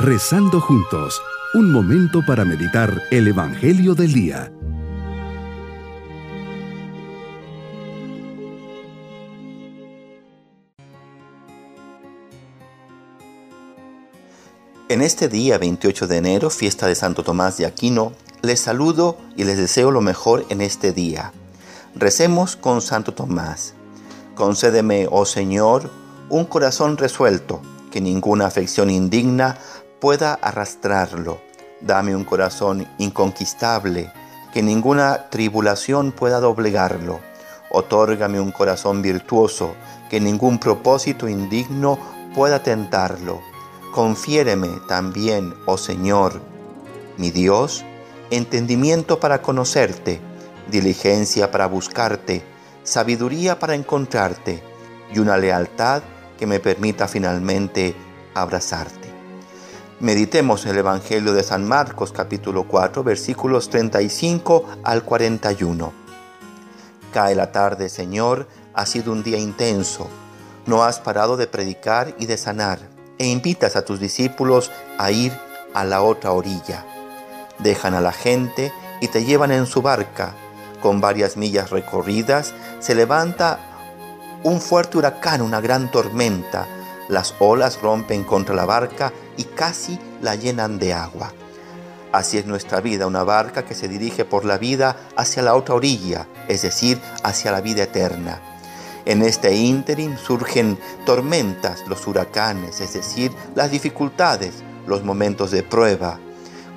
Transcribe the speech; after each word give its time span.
Rezando 0.00 0.60
juntos, 0.60 1.20
un 1.54 1.72
momento 1.72 2.24
para 2.24 2.44
meditar 2.44 3.02
el 3.10 3.26
Evangelio 3.26 3.96
del 3.96 4.12
Día. 4.12 4.52
En 14.88 15.02
este 15.02 15.28
día 15.28 15.58
28 15.58 16.06
de 16.06 16.16
enero, 16.16 16.50
fiesta 16.50 16.86
de 16.86 16.94
Santo 16.94 17.24
Tomás 17.24 17.56
de 17.56 17.66
Aquino, 17.66 18.12
les 18.40 18.60
saludo 18.60 19.18
y 19.36 19.42
les 19.42 19.58
deseo 19.58 19.90
lo 19.90 20.00
mejor 20.00 20.46
en 20.48 20.60
este 20.60 20.92
día. 20.92 21.32
Recemos 21.96 22.54
con 22.54 22.82
Santo 22.82 23.14
Tomás. 23.14 23.74
Concédeme, 24.36 25.08
oh 25.10 25.26
Señor, 25.26 25.90
un 26.28 26.44
corazón 26.44 26.98
resuelto, 26.98 27.60
que 27.90 28.00
ninguna 28.00 28.46
afección 28.46 28.90
indigna 28.90 29.58
pueda 30.00 30.34
arrastrarlo. 30.34 31.40
Dame 31.80 32.14
un 32.14 32.24
corazón 32.24 32.86
inconquistable, 32.98 34.12
que 34.52 34.62
ninguna 34.62 35.30
tribulación 35.30 36.12
pueda 36.12 36.40
doblegarlo. 36.40 37.20
Otórgame 37.70 38.40
un 38.40 38.52
corazón 38.52 39.02
virtuoso, 39.02 39.74
que 40.10 40.20
ningún 40.20 40.58
propósito 40.58 41.28
indigno 41.28 41.98
pueda 42.34 42.62
tentarlo 42.62 43.40
Confiéreme 43.92 44.68
también, 44.86 45.54
oh 45.64 45.78
Señor, 45.78 46.40
mi 47.16 47.30
Dios, 47.30 47.84
entendimiento 48.30 49.18
para 49.18 49.40
conocerte, 49.40 50.20
diligencia 50.70 51.50
para 51.50 51.66
buscarte, 51.66 52.44
sabiduría 52.84 53.58
para 53.58 53.74
encontrarte 53.74 54.62
y 55.12 55.18
una 55.18 55.38
lealtad 55.38 56.02
que 56.38 56.46
me 56.46 56.60
permita 56.60 57.08
finalmente 57.08 57.96
abrazarte. 58.34 59.07
Meditemos 60.00 60.64
el 60.66 60.78
Evangelio 60.78 61.34
de 61.34 61.42
San 61.42 61.66
Marcos 61.66 62.12
capítulo 62.12 62.68
4 62.68 63.02
versículos 63.02 63.68
35 63.68 64.64
al 64.84 65.02
41. 65.02 65.92
Cae 67.12 67.34
la 67.34 67.50
tarde, 67.50 67.88
Señor, 67.88 68.46
ha 68.74 68.86
sido 68.86 69.10
un 69.10 69.24
día 69.24 69.38
intenso. 69.38 70.06
No 70.66 70.84
has 70.84 71.00
parado 71.00 71.36
de 71.36 71.48
predicar 71.48 72.14
y 72.16 72.26
de 72.26 72.36
sanar 72.36 72.78
e 73.18 73.26
invitas 73.26 73.74
a 73.74 73.84
tus 73.84 73.98
discípulos 73.98 74.70
a 74.98 75.10
ir 75.10 75.32
a 75.74 75.84
la 75.84 76.00
otra 76.02 76.30
orilla. 76.30 76.86
Dejan 77.58 77.94
a 77.94 78.00
la 78.00 78.12
gente 78.12 78.72
y 79.00 79.08
te 79.08 79.24
llevan 79.24 79.50
en 79.50 79.66
su 79.66 79.82
barca. 79.82 80.32
Con 80.80 81.00
varias 81.00 81.36
millas 81.36 81.70
recorridas 81.70 82.54
se 82.78 82.94
levanta 82.94 83.58
un 84.44 84.60
fuerte 84.60 84.96
huracán, 84.96 85.42
una 85.42 85.60
gran 85.60 85.90
tormenta. 85.90 86.68
Las 87.08 87.34
olas 87.40 87.82
rompen 87.82 88.22
contra 88.22 88.54
la 88.54 88.64
barca 88.64 89.12
y 89.38 89.44
casi 89.44 89.98
la 90.20 90.34
llenan 90.34 90.78
de 90.78 90.92
agua. 90.92 91.32
Así 92.12 92.36
es 92.36 92.46
nuestra 92.46 92.80
vida, 92.80 93.06
una 93.06 93.22
barca 93.22 93.64
que 93.64 93.74
se 93.74 93.88
dirige 93.88 94.26
por 94.26 94.44
la 94.44 94.58
vida 94.58 94.96
hacia 95.16 95.42
la 95.42 95.54
otra 95.54 95.74
orilla, 95.74 96.26
es 96.48 96.62
decir, 96.62 97.00
hacia 97.22 97.52
la 97.52 97.62
vida 97.62 97.84
eterna. 97.84 98.42
En 99.04 99.22
este 99.22 99.54
ínterim 99.54 100.18
surgen 100.18 100.78
tormentas, 101.06 101.84
los 101.86 102.06
huracanes, 102.06 102.80
es 102.80 102.92
decir, 102.92 103.32
las 103.54 103.70
dificultades, 103.70 104.54
los 104.86 105.02
momentos 105.02 105.50
de 105.50 105.62
prueba. 105.62 106.18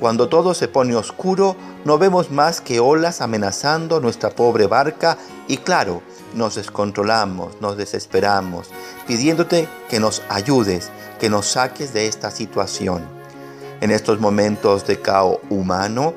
Cuando 0.00 0.28
todo 0.28 0.54
se 0.54 0.68
pone 0.68 0.94
oscuro, 0.94 1.56
no 1.84 1.98
vemos 1.98 2.30
más 2.30 2.60
que 2.60 2.80
olas 2.80 3.20
amenazando 3.20 4.00
nuestra 4.00 4.30
pobre 4.30 4.66
barca 4.66 5.18
y 5.46 5.58
claro, 5.58 6.02
nos 6.34 6.54
descontrolamos, 6.54 7.60
nos 7.60 7.76
desesperamos, 7.76 8.68
pidiéndote 9.06 9.68
que 9.88 9.98
nos 9.98 10.22
ayudes, 10.28 10.90
que 11.18 11.30
nos 11.30 11.46
saques 11.46 11.92
de 11.92 12.06
esta 12.06 12.30
situación. 12.30 13.04
En 13.80 13.90
estos 13.90 14.20
momentos 14.20 14.86
de 14.86 15.00
caos 15.00 15.38
humano, 15.50 16.14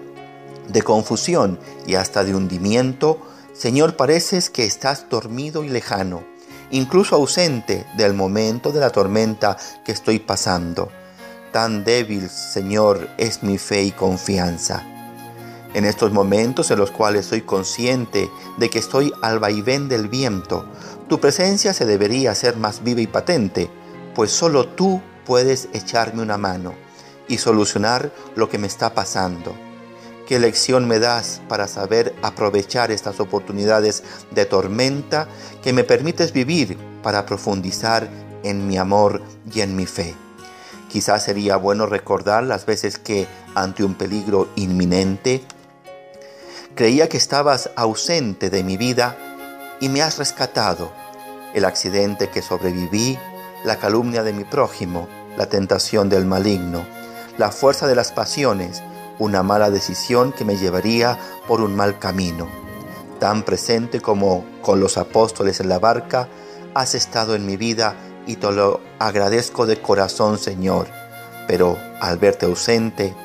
de 0.67 0.81
confusión 0.81 1.59
y 1.85 1.95
hasta 1.95 2.23
de 2.23 2.35
hundimiento, 2.35 3.19
Señor, 3.53 3.95
pareces 3.95 4.49
que 4.49 4.65
estás 4.65 5.07
dormido 5.09 5.63
y 5.63 5.69
lejano, 5.69 6.23
incluso 6.71 7.15
ausente 7.15 7.85
del 7.97 8.13
momento 8.13 8.71
de 8.71 8.79
la 8.79 8.89
tormenta 8.89 9.57
que 9.85 9.91
estoy 9.91 10.19
pasando. 10.19 10.89
Tan 11.51 11.83
débil, 11.83 12.29
Señor, 12.29 13.09
es 13.17 13.43
mi 13.43 13.57
fe 13.57 13.83
y 13.83 13.91
confianza. 13.91 14.85
En 15.73 15.85
estos 15.85 16.11
momentos 16.11 16.71
en 16.71 16.79
los 16.79 16.91
cuales 16.91 17.25
soy 17.25 17.41
consciente 17.41 18.29
de 18.57 18.69
que 18.69 18.79
estoy 18.79 19.13
al 19.21 19.39
vaivén 19.39 19.87
del 19.89 20.07
viento, 20.07 20.65
tu 21.07 21.19
presencia 21.19 21.73
se 21.73 21.85
debería 21.85 22.31
hacer 22.31 22.57
más 22.57 22.83
viva 22.83 23.01
y 23.01 23.07
patente, 23.07 23.69
pues 24.15 24.31
solo 24.31 24.67
tú 24.67 25.01
puedes 25.25 25.69
echarme 25.73 26.21
una 26.21 26.37
mano 26.37 26.73
y 27.27 27.37
solucionar 27.37 28.11
lo 28.35 28.49
que 28.49 28.57
me 28.57 28.67
está 28.67 28.93
pasando. 28.93 29.55
¿Qué 30.27 30.39
lección 30.39 30.87
me 30.87 30.99
das 30.99 31.41
para 31.49 31.67
saber 31.67 32.15
aprovechar 32.21 32.91
estas 32.91 33.19
oportunidades 33.19 34.03
de 34.31 34.45
tormenta 34.45 35.27
que 35.61 35.73
me 35.73 35.83
permites 35.83 36.31
vivir 36.31 36.77
para 37.03 37.25
profundizar 37.25 38.09
en 38.43 38.67
mi 38.67 38.77
amor 38.77 39.21
y 39.53 39.61
en 39.61 39.75
mi 39.75 39.85
fe? 39.85 40.15
Quizás 40.89 41.23
sería 41.23 41.55
bueno 41.55 41.85
recordar 41.85 42.43
las 42.43 42.65
veces 42.65 42.97
que 42.97 43.27
ante 43.55 43.83
un 43.83 43.95
peligro 43.95 44.49
inminente 44.55 45.41
creía 46.75 47.09
que 47.09 47.17
estabas 47.17 47.69
ausente 47.75 48.49
de 48.49 48.63
mi 48.63 48.77
vida 48.77 49.17
y 49.79 49.89
me 49.89 50.01
has 50.01 50.17
rescatado. 50.17 50.91
El 51.53 51.65
accidente 51.65 52.29
que 52.29 52.41
sobreviví, 52.41 53.17
la 53.63 53.77
calumnia 53.77 54.23
de 54.23 54.33
mi 54.33 54.43
prójimo, 54.43 55.07
la 55.37 55.47
tentación 55.47 56.09
del 56.09 56.25
maligno, 56.25 56.85
la 57.37 57.51
fuerza 57.51 57.87
de 57.87 57.95
las 57.95 58.11
pasiones, 58.11 58.81
una 59.19 59.43
mala 59.43 59.69
decisión 59.69 60.31
que 60.31 60.45
me 60.45 60.57
llevaría 60.57 61.17
por 61.47 61.61
un 61.61 61.75
mal 61.75 61.99
camino. 61.99 62.47
Tan 63.19 63.43
presente 63.43 64.01
como 64.01 64.43
con 64.61 64.79
los 64.79 64.97
apóstoles 64.97 65.59
en 65.59 65.69
la 65.69 65.79
barca, 65.79 66.27
has 66.73 66.95
estado 66.95 67.35
en 67.35 67.45
mi 67.45 67.57
vida 67.57 67.95
y 68.25 68.37
te 68.37 68.51
lo 68.51 68.81
agradezco 68.99 69.65
de 69.65 69.81
corazón, 69.81 70.37
Señor. 70.39 70.87
Pero 71.47 71.77
al 71.99 72.17
verte 72.17 72.45
ausente, 72.45 73.15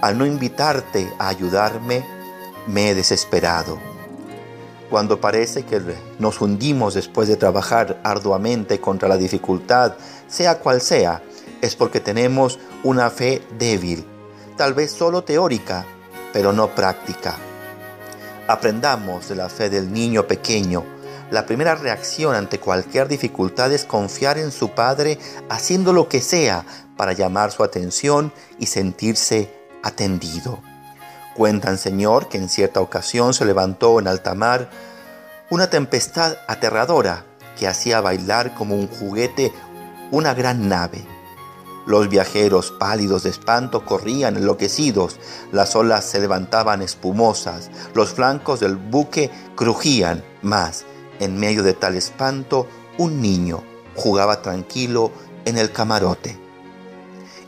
al 0.00 0.16
no 0.16 0.24
invitarte 0.24 1.12
a 1.18 1.28
ayudarme, 1.28 2.04
me 2.66 2.90
he 2.90 2.94
desesperado. 2.94 3.91
Cuando 4.92 5.22
parece 5.22 5.62
que 5.64 5.80
nos 6.18 6.42
hundimos 6.42 6.92
después 6.92 7.26
de 7.26 7.38
trabajar 7.38 7.98
arduamente 8.04 8.78
contra 8.78 9.08
la 9.08 9.16
dificultad, 9.16 9.94
sea 10.28 10.58
cual 10.58 10.82
sea, 10.82 11.22
es 11.62 11.76
porque 11.76 11.98
tenemos 11.98 12.58
una 12.84 13.08
fe 13.08 13.40
débil 13.58 14.04
tal 14.58 14.74
vez 14.74 14.92
solo 14.92 15.24
teórica, 15.24 15.86
pero 16.34 16.52
no 16.52 16.74
práctica. 16.74 17.38
Aprendamos 18.46 19.30
de 19.30 19.36
la 19.36 19.48
fe 19.48 19.70
del 19.70 19.90
niño 19.90 20.26
pequeño. 20.26 20.84
La 21.30 21.46
primera 21.46 21.74
reacción 21.74 22.34
ante 22.34 22.60
cualquier 22.60 23.08
dificultad 23.08 23.72
es 23.72 23.86
confiar 23.86 24.36
en 24.36 24.50
su 24.52 24.72
padre 24.72 25.18
haciendo 25.48 25.94
lo 25.94 26.06
que 26.10 26.20
sea 26.20 26.66
para 26.98 27.14
llamar 27.14 27.50
su 27.50 27.64
atención 27.64 28.30
y 28.58 28.66
sentirse 28.66 29.50
atendido. 29.82 30.60
Cuentan, 31.34 31.78
Señor, 31.78 32.28
que 32.28 32.38
en 32.38 32.48
cierta 32.48 32.80
ocasión 32.80 33.32
se 33.32 33.44
levantó 33.44 33.98
en 33.98 34.08
alta 34.08 34.34
mar 34.34 34.68
una 35.50 35.70
tempestad 35.70 36.36
aterradora 36.46 37.24
que 37.58 37.66
hacía 37.66 38.00
bailar 38.00 38.54
como 38.54 38.74
un 38.74 38.88
juguete 38.88 39.52
una 40.10 40.34
gran 40.34 40.68
nave. 40.68 41.06
Los 41.86 42.08
viajeros 42.08 42.70
pálidos 42.78 43.24
de 43.24 43.30
espanto 43.30 43.84
corrían 43.84 44.36
enloquecidos, 44.36 45.18
las 45.50 45.74
olas 45.74 46.04
se 46.04 46.20
levantaban 46.20 46.80
espumosas, 46.80 47.70
los 47.94 48.12
flancos 48.12 48.60
del 48.60 48.76
buque 48.76 49.30
crujían, 49.56 50.22
mas 50.42 50.84
en 51.18 51.38
medio 51.38 51.62
de 51.62 51.72
tal 51.72 51.96
espanto 51.96 52.68
un 52.98 53.20
niño 53.20 53.62
jugaba 53.96 54.42
tranquilo 54.42 55.10
en 55.44 55.58
el 55.58 55.72
camarote. 55.72 56.38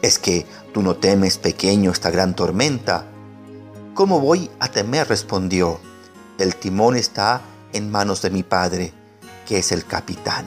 ¿Es 0.02 0.18
que 0.18 0.46
tú 0.72 0.82
no 0.82 0.96
temes, 0.96 1.38
pequeño, 1.38 1.92
esta 1.92 2.10
gran 2.10 2.34
tormenta? 2.34 3.06
¿Cómo 3.94 4.18
voy 4.18 4.50
a 4.58 4.66
temer? 4.66 5.08
respondió. 5.08 5.78
El 6.36 6.56
timón 6.56 6.96
está 6.96 7.42
en 7.72 7.92
manos 7.92 8.22
de 8.22 8.30
mi 8.30 8.42
padre, 8.42 8.92
que 9.46 9.58
es 9.58 9.70
el 9.70 9.86
capitán. 9.86 10.46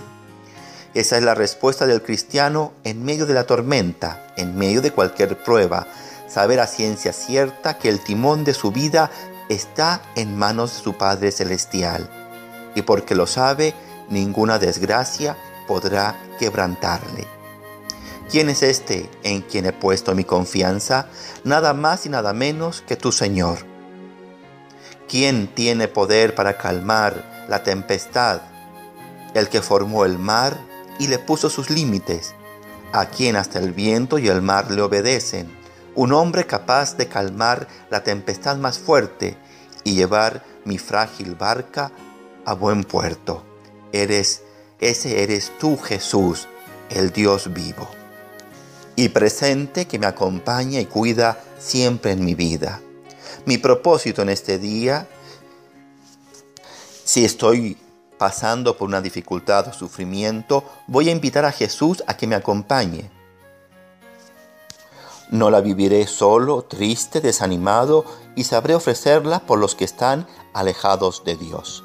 Esa 0.93 1.15
es 1.15 1.23
la 1.23 1.33
respuesta 1.33 1.87
del 1.87 2.01
cristiano 2.01 2.73
en 2.83 3.05
medio 3.05 3.25
de 3.25 3.33
la 3.33 3.45
tormenta, 3.45 4.33
en 4.35 4.57
medio 4.57 4.81
de 4.81 4.91
cualquier 4.91 5.41
prueba, 5.41 5.87
saber 6.27 6.59
a 6.59 6.67
ciencia 6.67 7.13
cierta 7.13 7.77
que 7.77 7.87
el 7.87 8.03
timón 8.03 8.43
de 8.43 8.53
su 8.53 8.71
vida 8.71 9.11
está 9.47 10.01
en 10.17 10.37
manos 10.37 10.75
de 10.75 10.83
su 10.83 10.97
Padre 10.97 11.31
Celestial. 11.31 12.09
Y 12.75 12.81
porque 12.81 13.15
lo 13.15 13.27
sabe, 13.27 13.73
ninguna 14.09 14.59
desgracia 14.59 15.37
podrá 15.69 16.19
quebrantarle. 16.37 17.25
¿Quién 18.29 18.49
es 18.49 18.61
este 18.61 19.09
en 19.23 19.41
quien 19.41 19.65
he 19.65 19.71
puesto 19.71 20.13
mi 20.13 20.25
confianza? 20.25 21.07
Nada 21.45 21.73
más 21.73 22.05
y 22.05 22.09
nada 22.09 22.33
menos 22.33 22.81
que 22.81 22.97
tu 22.97 23.13
Señor. 23.13 23.59
¿Quién 25.07 25.47
tiene 25.47 25.87
poder 25.87 26.35
para 26.35 26.57
calmar 26.57 27.45
la 27.47 27.63
tempestad? 27.63 28.41
El 29.33 29.47
que 29.47 29.61
formó 29.61 30.03
el 30.03 30.17
mar 30.17 30.57
y 30.99 31.07
le 31.07 31.19
puso 31.19 31.49
sus 31.49 31.69
límites. 31.69 32.33
a 32.93 33.07
quien 33.07 33.35
hasta 33.35 33.59
el 33.59 33.73
viento 33.73 34.17
y 34.17 34.29
el 34.29 34.41
mar 34.41 34.71
le 34.71 34.81
obedecen, 34.81 35.51
un 35.93 36.13
hombre 36.13 36.47
capaz 36.47 36.95
de 36.95 37.09
calmar 37.09 37.67
la 37.89 38.01
tempestad 38.01 38.55
más 38.55 38.79
fuerte 38.79 39.37
y 39.83 39.95
llevar 39.95 40.41
mi 40.63 40.77
frágil 40.77 41.35
barca 41.35 41.91
a 42.45 42.53
buen 42.53 42.85
puerto. 42.85 43.43
Eres, 43.91 44.41
ese 44.79 45.21
eres 45.21 45.51
tú, 45.59 45.77
Jesús, 45.77 46.47
el 46.89 47.11
Dios 47.11 47.53
vivo 47.53 47.96
y 48.97 49.09
presente 49.09 49.85
que 49.85 49.99
me 49.99 50.07
acompaña 50.07 50.81
y 50.81 50.85
cuida 50.85 51.39
siempre 51.59 52.11
en 52.11 52.25
mi 52.25 52.33
vida. 52.33 52.81
Mi 53.45 53.59
propósito 53.59 54.23
en 54.23 54.29
este 54.29 54.57
día, 54.57 55.07
si 57.05 57.23
estoy 57.23 57.77
pasando 58.17 58.75
por 58.75 58.87
una 58.87 58.99
dificultad 58.99 59.67
o 59.67 59.73
sufrimiento, 59.73 60.63
voy 60.87 61.09
a 61.09 61.11
invitar 61.11 61.45
a 61.45 61.51
Jesús 61.51 62.03
a 62.07 62.17
que 62.17 62.25
me 62.25 62.35
acompañe. 62.35 63.11
No 65.29 65.51
la 65.51 65.61
viviré 65.61 66.07
solo, 66.07 66.63
triste, 66.63 67.21
desanimado 67.21 68.03
y 68.35 68.45
sabré 68.45 68.73
ofrecerla 68.73 69.41
por 69.41 69.59
los 69.59 69.75
que 69.75 69.85
están 69.85 70.25
alejados 70.53 71.23
de 71.23 71.35
Dios. 71.35 71.83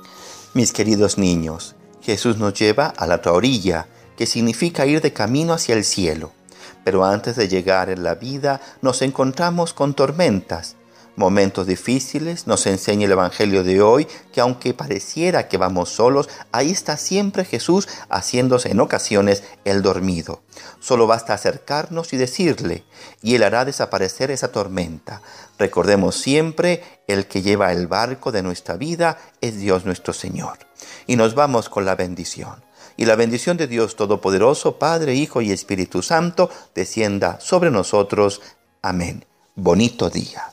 Mis 0.54 0.72
queridos 0.72 1.18
niños, 1.18 1.74
Jesús 2.00 2.38
nos 2.38 2.54
lleva 2.54 2.86
a 2.86 3.06
la 3.06 3.16
otra 3.16 3.32
orilla, 3.32 3.86
que 4.16 4.26
significa 4.26 4.86
ir 4.86 5.02
de 5.02 5.12
camino 5.12 5.52
hacia 5.52 5.74
el 5.74 5.84
cielo. 5.84 6.32
Pero 6.84 7.04
antes 7.04 7.36
de 7.36 7.48
llegar 7.48 7.90
en 7.90 8.02
la 8.02 8.14
vida 8.14 8.60
nos 8.80 9.02
encontramos 9.02 9.72
con 9.72 9.94
tormentas, 9.94 10.76
momentos 11.16 11.66
difíciles, 11.66 12.46
nos 12.46 12.66
enseña 12.66 13.06
el 13.06 13.12
Evangelio 13.12 13.64
de 13.64 13.82
hoy 13.82 14.06
que 14.32 14.40
aunque 14.40 14.74
pareciera 14.74 15.48
que 15.48 15.56
vamos 15.56 15.90
solos, 15.90 16.28
ahí 16.52 16.70
está 16.70 16.96
siempre 16.96 17.44
Jesús 17.44 17.88
haciéndose 18.08 18.70
en 18.70 18.80
ocasiones 18.80 19.44
el 19.64 19.82
dormido. 19.82 20.42
Solo 20.80 21.06
basta 21.06 21.34
acercarnos 21.34 22.12
y 22.12 22.16
decirle, 22.16 22.84
y 23.22 23.34
Él 23.34 23.42
hará 23.42 23.64
desaparecer 23.64 24.30
esa 24.30 24.52
tormenta. 24.52 25.22
Recordemos 25.58 26.16
siempre, 26.16 26.82
el 27.06 27.26
que 27.26 27.42
lleva 27.42 27.72
el 27.72 27.86
barco 27.86 28.32
de 28.32 28.42
nuestra 28.42 28.76
vida 28.76 29.18
es 29.40 29.58
Dios 29.58 29.84
nuestro 29.84 30.12
Señor. 30.12 30.58
Y 31.06 31.16
nos 31.16 31.34
vamos 31.34 31.68
con 31.68 31.84
la 31.84 31.94
bendición 31.94 32.62
y 32.96 33.04
la 33.04 33.16
bendición 33.16 33.56
de 33.56 33.66
Dios 33.66 33.96
Todopoderoso, 33.96 34.78
Padre, 34.78 35.14
Hijo 35.14 35.40
y 35.40 35.50
Espíritu 35.50 36.02
Santo, 36.02 36.50
descienda 36.74 37.40
sobre 37.40 37.70
nosotros. 37.70 38.40
Amén. 38.82 39.24
Bonito 39.54 40.10
día. 40.10 40.52